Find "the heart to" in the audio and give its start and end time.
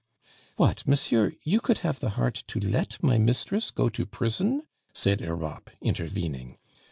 1.99-2.59